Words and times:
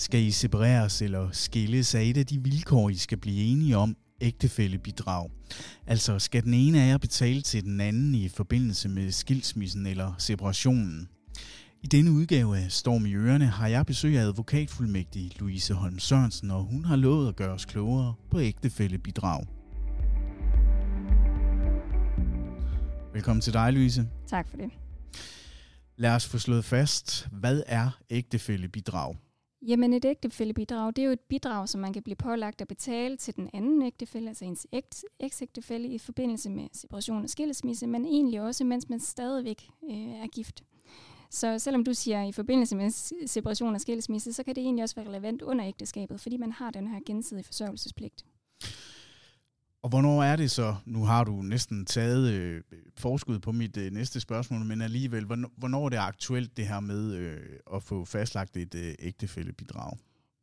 Skal 0.00 0.20
I 0.20 0.30
separeres 0.30 1.02
eller 1.02 1.28
skilles 1.32 1.94
er 1.94 2.00
et 2.00 2.16
af 2.16 2.26
de 2.26 2.42
vilkår, 2.42 2.90
I 2.90 2.94
skal 2.94 3.18
blive 3.18 3.44
enige 3.44 3.76
om, 3.76 3.96
ægtefællebidrag. 4.20 5.30
Altså 5.86 6.18
skal 6.18 6.44
den 6.44 6.54
ene 6.54 6.82
af 6.82 6.88
jer 6.88 6.98
betale 6.98 7.42
til 7.42 7.64
den 7.64 7.80
anden 7.80 8.14
i 8.14 8.28
forbindelse 8.28 8.88
med 8.88 9.12
skilsmissen 9.12 9.86
eller 9.86 10.14
separationen. 10.18 11.08
I 11.82 11.86
denne 11.86 12.10
udgave 12.10 12.58
af 12.58 12.72
Storm 12.72 13.06
i 13.06 13.14
Ørerne 13.14 13.46
har 13.46 13.68
jeg 13.68 13.86
besøg 13.86 14.18
af 14.18 14.22
advokatfuldmægtig 14.22 15.32
Louise 15.38 15.74
Holm 15.74 15.98
Sørensen, 15.98 16.50
og 16.50 16.62
hun 16.62 16.84
har 16.84 16.96
lovet 16.96 17.28
at 17.28 17.36
gøre 17.36 17.52
os 17.52 17.64
klogere 17.64 18.14
på 18.30 18.40
ægtefællebidrag. 18.40 19.44
Velkommen 23.12 23.40
til 23.40 23.52
dig, 23.52 23.72
Louise. 23.72 24.08
Tak 24.28 24.48
for 24.48 24.56
det. 24.56 24.70
Lad 25.96 26.10
os 26.10 26.26
få 26.26 26.38
slået 26.38 26.64
fast, 26.64 27.28
hvad 27.32 27.62
er 27.66 27.90
ægtefællebidrag? 28.10 29.16
Jamen 29.62 29.92
et 29.92 30.04
ægtefællebidrag, 30.04 30.96
det 30.96 31.02
er 31.02 31.06
jo 31.06 31.12
et 31.12 31.20
bidrag, 31.20 31.68
som 31.68 31.80
man 31.80 31.92
kan 31.92 32.02
blive 32.02 32.16
pålagt 32.16 32.60
at 32.60 32.68
betale 32.68 33.16
til 33.16 33.36
den 33.36 33.50
anden 33.52 33.82
ægtefælle, 33.82 34.28
altså 34.28 34.44
ens 34.44 34.66
eksægtefælle 35.20 35.88
i 35.88 35.98
forbindelse 35.98 36.50
med 36.50 36.68
separation 36.72 37.22
og 37.22 37.30
skilsmisse, 37.30 37.86
men 37.86 38.04
egentlig 38.04 38.40
også, 38.40 38.64
mens 38.64 38.88
man 38.88 39.00
stadigvæk 39.00 39.68
øh, 39.90 39.96
er 39.96 40.26
gift. 40.26 40.64
Så 41.30 41.58
selvom 41.58 41.84
du 41.84 41.94
siger 41.94 42.22
i 42.22 42.32
forbindelse 42.32 42.76
med 42.76 42.90
separation 43.26 43.74
og 43.74 43.80
skilsmisse, 43.80 44.32
så 44.32 44.42
kan 44.42 44.54
det 44.54 44.62
egentlig 44.62 44.82
også 44.82 44.96
være 44.96 45.08
relevant 45.08 45.42
under 45.42 45.66
ægteskabet, 45.66 46.20
fordi 46.20 46.36
man 46.36 46.52
har 46.52 46.70
den 46.70 46.86
her 46.86 47.00
gensidige 47.06 47.44
forsørgelsespligt. 47.44 48.24
Og 49.82 49.88
hvornår 49.88 50.22
er 50.22 50.36
det 50.36 50.50
så, 50.50 50.76
nu 50.86 51.04
har 51.04 51.24
du 51.24 51.32
næsten 51.32 51.86
taget 51.86 52.32
øh, 52.32 52.62
forskud 52.98 53.38
på 53.38 53.52
mit 53.52 53.76
øh, 53.76 53.92
næste 53.92 54.20
spørgsmål, 54.20 54.64
men 54.64 54.82
alligevel, 54.82 55.24
hvornår, 55.24 55.50
hvornår 55.56 55.84
er 55.84 55.88
det 55.88 55.96
aktuelt 55.96 56.56
det 56.56 56.66
her 56.66 56.80
med 56.80 57.14
øh, 57.14 57.40
at 57.74 57.82
få 57.82 58.04
fastlagt 58.04 58.56
et 58.56 58.74
øh, 58.74 58.94
ægtefællebidrag? 58.98 59.96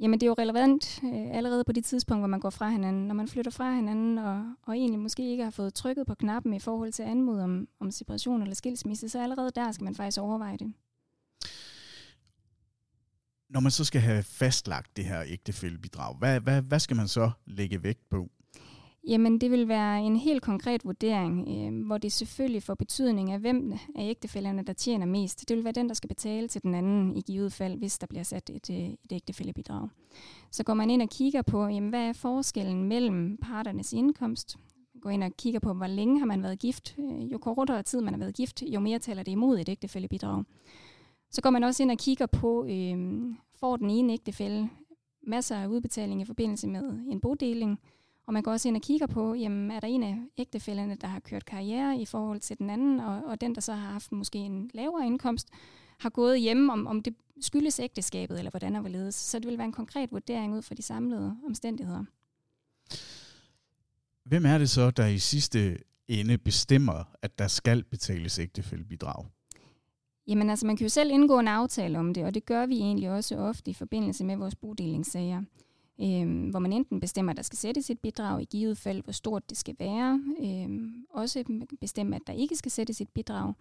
Jamen 0.00 0.20
det 0.20 0.26
er 0.26 0.30
jo 0.30 0.34
relevant 0.38 1.00
øh, 1.04 1.36
allerede 1.36 1.64
på 1.64 1.72
det 1.72 1.84
tidspunkt, 1.84 2.20
hvor 2.20 2.28
man 2.28 2.40
går 2.40 2.50
fra 2.50 2.68
hinanden. 2.68 3.06
Når 3.06 3.14
man 3.14 3.28
flytter 3.28 3.50
fra 3.50 3.74
hinanden, 3.74 4.18
og, 4.18 4.54
og 4.62 4.76
egentlig 4.76 5.00
måske 5.00 5.30
ikke 5.30 5.44
har 5.44 5.50
fået 5.50 5.74
trykket 5.74 6.06
på 6.06 6.14
knappen 6.14 6.54
i 6.54 6.58
forhold 6.58 6.92
til 6.92 7.02
anmod 7.02 7.40
om, 7.40 7.68
om 7.80 7.90
separation 7.90 8.42
eller 8.42 8.54
skilsmisse, 8.54 9.08
så 9.08 9.22
allerede 9.22 9.50
der 9.54 9.72
skal 9.72 9.84
man 9.84 9.94
faktisk 9.94 10.20
overveje 10.20 10.56
det. 10.56 10.72
Når 13.48 13.60
man 13.60 13.72
så 13.72 13.84
skal 13.84 14.00
have 14.00 14.22
fastlagt 14.22 14.96
det 14.96 15.04
her 15.04 15.22
ægtefællebidrag, 15.26 16.16
hvad, 16.18 16.40
hvad, 16.40 16.62
hvad 16.62 16.80
skal 16.80 16.96
man 16.96 17.08
så 17.08 17.30
lægge 17.46 17.82
vægt 17.82 18.10
på? 18.10 18.30
Jamen, 19.08 19.40
det 19.40 19.50
vil 19.50 19.68
være 19.68 20.02
en 20.02 20.16
helt 20.16 20.42
konkret 20.42 20.84
vurdering, 20.84 21.48
øh, 21.48 21.86
hvor 21.86 21.98
det 21.98 22.12
selvfølgelig 22.12 22.62
får 22.62 22.74
betydning 22.74 23.32
af, 23.32 23.38
hvem 23.38 23.72
af 23.72 24.08
ægtefælderne, 24.10 24.62
der 24.62 24.72
tjener 24.72 25.06
mest. 25.06 25.48
Det 25.48 25.56
vil 25.56 25.64
være 25.64 25.72
den, 25.72 25.88
der 25.88 25.94
skal 25.94 26.08
betale 26.08 26.48
til 26.48 26.62
den 26.62 26.74
anden 26.74 27.16
i 27.16 27.20
givet 27.20 27.52
fald, 27.52 27.78
hvis 27.78 27.98
der 27.98 28.06
bliver 28.06 28.22
sat 28.22 28.50
et, 28.50 28.70
øh, 28.70 28.76
et 28.76 29.12
ægtefællebidrag. 29.12 29.88
Så 30.50 30.64
går 30.64 30.74
man 30.74 30.90
ind 30.90 31.02
og 31.02 31.08
kigger 31.08 31.42
på, 31.42 31.66
jamen, 31.66 31.88
hvad 31.88 32.08
er 32.08 32.12
forskellen 32.12 32.84
mellem 32.84 33.38
parternes 33.42 33.92
indkomst? 33.92 34.56
Går 35.00 35.10
ind 35.10 35.24
og 35.24 35.36
kigger 35.38 35.60
på, 35.60 35.72
hvor 35.72 35.86
længe 35.86 36.18
har 36.18 36.26
man 36.26 36.42
været 36.42 36.58
gift. 36.58 36.96
Øh, 36.98 37.32
jo 37.32 37.38
kortere 37.38 37.82
tid 37.82 38.00
man 38.00 38.14
har 38.14 38.18
været 38.18 38.34
gift, 38.34 38.62
jo 38.62 38.80
mere 38.80 38.98
taler 38.98 39.22
det 39.22 39.32
imod 39.32 39.58
et 39.58 39.68
ægtefællebidrag. 39.68 40.44
Så 41.30 41.42
går 41.42 41.50
man 41.50 41.64
også 41.64 41.82
ind 41.82 41.90
og 41.90 41.98
kigger 41.98 42.26
på, 42.26 42.64
øh, 42.64 43.22
får 43.54 43.76
den 43.76 43.90
ene 43.90 44.12
ægtefælle 44.12 44.70
masser 45.26 45.56
af 45.56 45.66
udbetaling 45.66 46.20
i 46.20 46.24
forbindelse 46.24 46.68
med 46.68 46.82
en 47.10 47.20
bodeling, 47.20 47.80
og 48.30 48.34
man 48.34 48.42
går 48.42 48.52
også 48.52 48.68
ind 48.68 48.76
og 48.76 48.82
kigger 48.82 49.06
på, 49.06 49.34
jamen, 49.34 49.70
er 49.70 49.80
der 49.80 49.88
en 49.88 50.02
af 50.02 50.18
ægtefældene, 50.38 50.96
der 51.00 51.06
har 51.06 51.20
kørt 51.20 51.44
karriere 51.44 52.00
i 52.00 52.04
forhold 52.04 52.40
til 52.40 52.58
den 52.58 52.70
anden, 52.70 53.00
og, 53.00 53.22
og 53.24 53.40
den, 53.40 53.54
der 53.54 53.60
så 53.60 53.72
har 53.72 53.92
haft 53.92 54.12
måske 54.12 54.38
en 54.38 54.70
lavere 54.74 55.06
indkomst, 55.06 55.48
har 55.98 56.10
gået 56.10 56.40
hjemme, 56.40 56.72
om, 56.72 56.86
om 56.86 57.02
det 57.02 57.14
skyldes 57.40 57.80
ægteskabet, 57.80 58.38
eller 58.38 58.50
hvordan 58.50 58.76
er 58.76 58.80
hvorledes. 58.80 59.14
Så 59.14 59.38
det 59.38 59.46
vil 59.46 59.58
være 59.58 59.64
en 59.64 59.72
konkret 59.72 60.12
vurdering 60.12 60.54
ud 60.54 60.62
fra 60.62 60.74
de 60.74 60.82
samlede 60.82 61.36
omstændigheder. 61.46 62.04
Hvem 64.24 64.46
er 64.46 64.58
det 64.58 64.70
så, 64.70 64.90
der 64.90 65.06
i 65.06 65.18
sidste 65.18 65.78
ende 66.08 66.38
bestemmer, 66.38 67.04
at 67.22 67.38
der 67.38 67.48
skal 67.48 67.84
betales 67.84 68.38
ægtefældebidrag? 68.38 69.26
Jamen 70.26 70.50
altså, 70.50 70.66
man 70.66 70.76
kan 70.76 70.84
jo 70.84 70.88
selv 70.88 71.10
indgå 71.10 71.38
en 71.38 71.48
aftale 71.48 71.98
om 71.98 72.14
det, 72.14 72.24
og 72.24 72.34
det 72.34 72.46
gør 72.46 72.66
vi 72.66 72.78
egentlig 72.78 73.10
også 73.10 73.36
ofte 73.36 73.70
i 73.70 73.74
forbindelse 73.74 74.24
med 74.24 74.36
vores 74.36 74.56
bodelingssager 74.56 75.42
øh, 76.02 76.50
hvor 76.50 76.58
man 76.58 76.72
enten 76.72 77.00
bestemmer, 77.00 77.32
at 77.32 77.36
der 77.36 77.42
skal 77.42 77.58
sættes 77.58 77.90
et 77.90 77.98
bidrag, 77.98 78.42
i 78.42 78.44
givet 78.44 78.78
fald, 78.78 79.02
hvor 79.02 79.12
stort 79.12 79.50
det 79.50 79.58
skal 79.58 79.76
være, 79.78 80.20
øh, 80.42 80.92
også 81.10 81.44
bestemme, 81.80 82.16
at 82.16 82.22
der 82.26 82.32
ikke 82.32 82.56
skal 82.56 82.70
sættes 82.70 83.00
et 83.00 83.08
bidrag. 83.08 83.54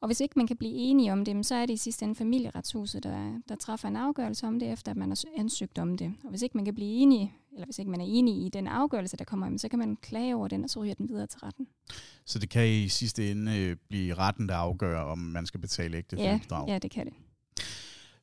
Og 0.00 0.06
hvis 0.06 0.20
ikke 0.20 0.34
man 0.36 0.46
kan 0.46 0.56
blive 0.56 0.72
enige 0.72 1.12
om 1.12 1.24
det, 1.24 1.46
så 1.46 1.54
er 1.54 1.66
det 1.66 1.74
i 1.74 1.76
sidste 1.76 2.04
ende 2.04 2.14
familieretshuset, 2.14 3.02
der, 3.02 3.40
der 3.48 3.54
træffer 3.54 3.88
en 3.88 3.96
afgørelse 3.96 4.46
om 4.46 4.58
det, 4.58 4.72
efter 4.72 4.90
at 4.90 4.96
man 4.96 5.08
har 5.08 5.24
ansøgt 5.36 5.78
om 5.78 5.96
det. 5.96 6.14
Og 6.24 6.30
hvis 6.30 6.42
ikke 6.42 6.56
man 6.56 6.64
kan 6.64 6.74
blive 6.74 6.90
enige, 6.90 7.32
eller 7.52 7.64
hvis 7.64 7.78
ikke 7.78 7.90
man 7.90 8.00
er 8.00 8.04
enig 8.08 8.46
i 8.46 8.48
den 8.48 8.66
afgørelse, 8.66 9.16
der 9.16 9.24
kommer, 9.24 9.58
så 9.58 9.68
kan 9.68 9.78
man 9.78 9.96
klage 9.96 10.36
over 10.36 10.48
den, 10.48 10.64
og 10.64 10.70
så 10.70 10.82
ryger 10.82 10.94
den 10.94 11.08
videre 11.08 11.26
til 11.26 11.40
retten. 11.40 11.66
Så 12.24 12.38
det 12.38 12.48
kan 12.48 12.68
i 12.68 12.88
sidste 12.88 13.30
ende 13.30 13.58
øh, 13.58 13.76
blive 13.88 14.14
retten, 14.14 14.48
der 14.48 14.54
afgør, 14.54 15.00
om 15.00 15.18
man 15.18 15.46
skal 15.46 15.60
betale 15.60 15.96
ægtefællebidrag? 15.96 16.68
Ja, 16.68 16.72
ja, 16.72 16.78
det 16.78 16.90
kan 16.90 17.06
det. 17.06 17.14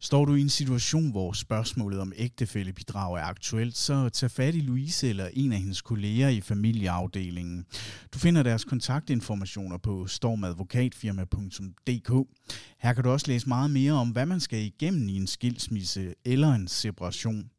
Står 0.01 0.25
du 0.25 0.35
i 0.35 0.41
en 0.41 0.49
situation, 0.49 1.11
hvor 1.11 1.33
spørgsmålet 1.33 1.99
om 1.99 2.13
ægtefællebidrag 2.15 3.17
er 3.17 3.23
aktuelt, 3.23 3.77
så 3.77 4.09
tag 4.09 4.31
fat 4.31 4.55
i 4.55 4.59
Louise 4.59 5.09
eller 5.09 5.29
en 5.33 5.51
af 5.51 5.59
hendes 5.59 5.81
kolleger 5.81 6.29
i 6.29 6.41
familieafdelingen. 6.41 7.65
Du 8.13 8.19
finder 8.19 8.43
deres 8.43 8.65
kontaktinformationer 8.65 9.77
på 9.77 10.07
stormadvokatfirma.dk. 10.07 12.27
Her 12.79 12.93
kan 12.93 13.03
du 13.03 13.09
også 13.09 13.27
læse 13.27 13.47
meget 13.47 13.71
mere 13.71 13.93
om, 13.93 14.09
hvad 14.09 14.25
man 14.25 14.39
skal 14.39 14.59
igennem 14.59 15.09
i 15.09 15.15
en 15.15 15.27
skilsmisse 15.27 16.13
eller 16.25 16.53
en 16.53 16.67
separation. 16.67 17.49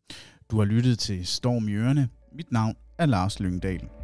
Du 0.51 0.59
har 0.59 0.65
lyttet 0.65 0.99
til 0.99 1.27
Storm 1.27 1.69
i 1.69 1.73
Ørene. 1.73 2.09
Mit 2.33 2.53
navn 2.53 2.77
er 2.99 3.07
Lars 3.07 3.41
Lyngdal. 3.41 4.00